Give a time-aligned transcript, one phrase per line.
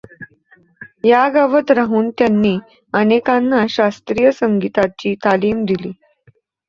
[1.03, 2.57] या गावात राहून त्यांनी
[2.93, 5.91] अनेकांना शास्त्रीय संगीताची तालीम दिली.